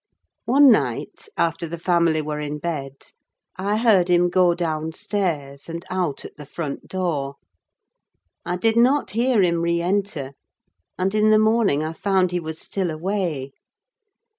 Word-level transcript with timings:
One 0.45 0.71
night, 0.71 1.29
after 1.37 1.67
the 1.67 1.77
family 1.77 2.23
were 2.23 2.39
in 2.39 2.57
bed, 2.57 2.93
I 3.55 3.77
heard 3.77 4.09
him 4.09 4.31
go 4.31 4.55
downstairs, 4.55 5.69
and 5.69 5.85
out 5.91 6.25
at 6.25 6.37
the 6.37 6.45
front 6.47 6.87
door. 6.87 7.35
I 8.43 8.55
did 8.57 8.75
not 8.77 9.11
hear 9.11 9.43
him 9.43 9.61
re 9.61 9.79
enter, 9.79 10.31
and 10.97 11.13
in 11.13 11.29
the 11.29 11.37
morning 11.37 11.83
I 11.83 11.93
found 11.93 12.31
he 12.31 12.39
was 12.39 12.57
still 12.59 12.89
away. 12.89 13.51